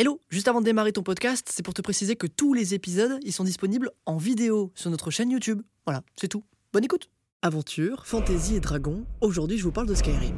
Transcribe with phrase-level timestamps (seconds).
[0.00, 3.18] Hello, juste avant de démarrer ton podcast, c'est pour te préciser que tous les épisodes,
[3.22, 5.60] ils sont disponibles en vidéo sur notre chaîne YouTube.
[5.84, 6.42] Voilà, c'est tout.
[6.72, 7.10] Bonne écoute.
[7.42, 10.34] Aventure, fantasy et dragon, aujourd'hui je vous parle de Skyrim.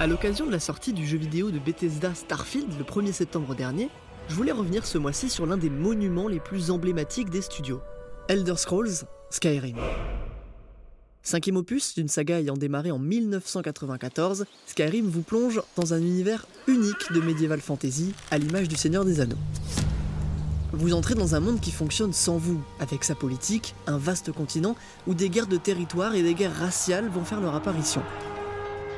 [0.00, 3.88] À l'occasion de la sortie du jeu vidéo de Bethesda Starfield le 1er septembre dernier,
[4.28, 7.80] je voulais revenir ce mois-ci sur l'un des monuments les plus emblématiques des studios,
[8.28, 9.76] Elder Scrolls Skyrim.
[11.28, 17.12] Cinquième opus d'une saga ayant démarré en 1994, Skyrim vous plonge dans un univers unique
[17.12, 19.36] de medieval fantasy à l'image du Seigneur des Anneaux.
[20.72, 24.74] Vous entrez dans un monde qui fonctionne sans vous, avec sa politique, un vaste continent
[25.06, 28.00] où des guerres de territoire et des guerres raciales vont faire leur apparition.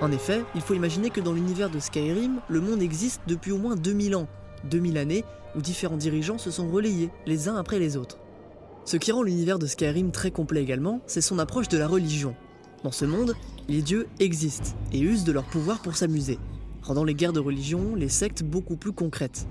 [0.01, 3.59] En effet, il faut imaginer que dans l'univers de Skyrim, le monde existe depuis au
[3.59, 4.29] moins 2000 ans,
[4.71, 5.25] 2000 années
[5.57, 8.19] où différents dirigeants se sont relayés les uns après les autres.
[8.85, 12.35] Ce qui rend l'univers de Skyrim très complet également, c'est son approche de la religion.
[12.83, 13.35] Dans ce monde,
[13.69, 16.39] les dieux existent et usent de leur pouvoir pour s'amuser,
[16.83, 19.47] rendant les guerres de religion, les sectes beaucoup plus concrètes.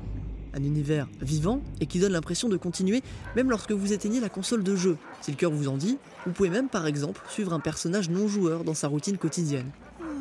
[0.54, 3.04] Un univers vivant et qui donne l'impression de continuer
[3.36, 4.98] même lorsque vous éteignez la console de jeu.
[5.22, 8.28] Si le cœur vous en dit, vous pouvez même par exemple suivre un personnage non
[8.28, 9.72] joueur dans sa routine quotidienne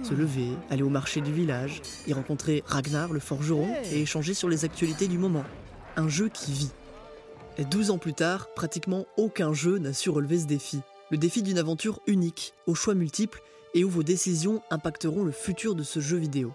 [0.04, 4.48] se lever, aller au marché du village, y rencontrer Ragnar le forgeron et échanger sur
[4.48, 5.44] les actualités du moment.
[5.96, 6.70] Un jeu qui vit.
[7.58, 10.78] Et 12 ans plus tard, pratiquement aucun jeu n'a su relever ce défi.
[11.10, 13.42] Le défi d'une aventure unique, aux choix multiples
[13.74, 16.52] et où vos décisions impacteront le futur de ce jeu vidéo.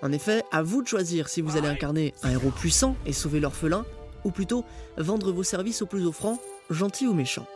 [0.00, 3.38] En effet, à vous de choisir si vous allez incarner un héros puissant et sauver
[3.38, 3.84] l'orphelin,
[4.24, 4.64] ou plutôt
[4.96, 7.46] vendre vos services au plus offrant, gentil ou méchant.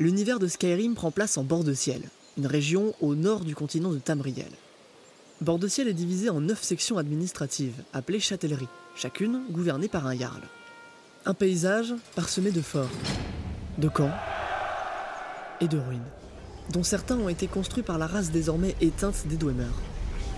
[0.00, 2.02] L'univers de Skyrim prend place en bord de ciel,
[2.36, 4.50] une région au nord du continent de Tamriel.
[5.40, 10.42] Bord-de-Ciel est divisé en neuf sections administratives, appelées châtelleries, chacune gouvernée par un jarl.
[11.26, 12.90] Un paysage parsemé de forts,
[13.78, 14.12] de camps
[15.62, 16.02] et de ruines,
[16.70, 19.72] dont certains ont été construits par la race désormais éteinte des Dwemer.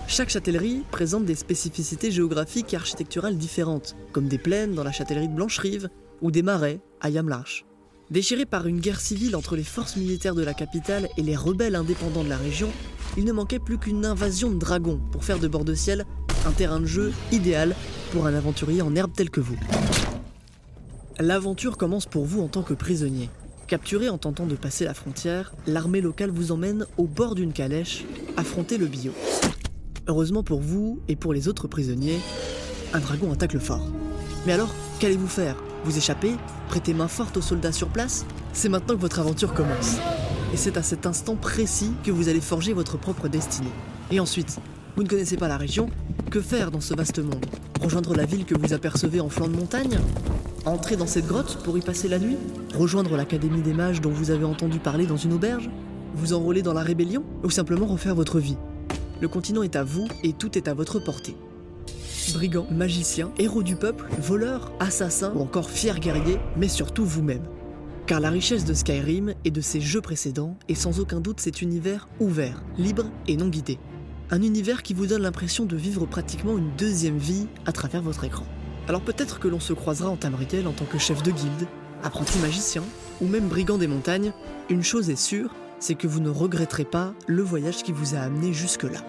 [0.07, 5.27] Chaque châtellerie présente des spécificités géographiques et architecturales différentes, comme des plaines dans la châtellerie
[5.27, 5.89] de Blancherive
[6.21, 7.65] ou des marais à Yamlarch.
[8.09, 11.75] Déchiré par une guerre civile entre les forces militaires de la capitale et les rebelles
[11.75, 12.69] indépendants de la région,
[13.17, 16.05] il ne manquait plus qu'une invasion de dragons pour faire de Bord-de-Ciel
[16.45, 17.75] un terrain de jeu idéal
[18.13, 19.57] pour un aventurier en herbe tel que vous.
[21.19, 23.31] L'aventure commence pour vous en tant que prisonnier.
[23.65, 28.05] Capturé en tentant de passer la frontière, l'armée locale vous emmène au bord d'une calèche
[28.37, 29.11] affronter le bio.
[30.05, 32.19] Heureusement pour vous et pour les autres prisonniers,
[32.93, 33.87] un dragon attaque le fort.
[34.45, 34.69] Mais alors,
[34.99, 35.55] qu'allez-vous faire?
[35.85, 36.35] Vous échapper
[36.67, 38.23] Prêter main forte aux soldats sur place?
[38.53, 39.95] C'est maintenant que votre aventure commence.
[40.53, 43.73] Et c'est à cet instant précis que vous allez forger votre propre destinée.
[44.11, 44.59] Et ensuite,
[44.95, 45.89] vous ne connaissez pas la région,
[46.29, 47.45] que faire dans ce vaste monde?
[47.81, 49.97] Rejoindre la ville que vous apercevez en flanc de montagne?
[50.65, 52.37] Entrer dans cette grotte pour y passer la nuit
[52.75, 55.69] Rejoindre l'Académie des mages dont vous avez entendu parler dans une auberge
[56.15, 58.57] Vous enrôler dans la rébellion Ou simplement refaire votre vie
[59.21, 61.35] Le continent est à vous et tout est à votre portée
[62.33, 67.43] brigands, magiciens, héros du peuple, voleurs, assassins ou encore fiers guerriers, mais surtout vous-même.
[68.05, 71.61] Car la richesse de Skyrim et de ses jeux précédents est sans aucun doute cet
[71.61, 73.77] univers ouvert, libre et non guidé.
[74.29, 78.23] Un univers qui vous donne l'impression de vivre pratiquement une deuxième vie à travers votre
[78.23, 78.45] écran.
[78.87, 81.67] Alors peut-être que l'on se croisera en Tamriel en tant que chef de guilde,
[82.03, 82.83] apprenti magicien
[83.19, 84.31] ou même brigand des montagnes,
[84.69, 88.19] une chose est sûre, c'est que vous ne regretterez pas le voyage qui vous a
[88.19, 88.99] amené jusque-là.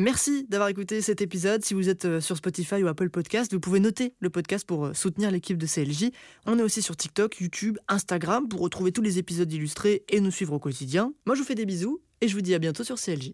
[0.00, 1.64] Merci d'avoir écouté cet épisode.
[1.64, 4.86] Si vous êtes euh, sur Spotify ou Apple Podcast, vous pouvez noter le podcast pour
[4.86, 6.12] euh, soutenir l'équipe de CLJ.
[6.46, 10.30] On est aussi sur TikTok, YouTube, Instagram pour retrouver tous les épisodes illustrés et nous
[10.30, 11.12] suivre au quotidien.
[11.26, 13.32] Moi, je vous fais des bisous et je vous dis à bientôt sur CLJ.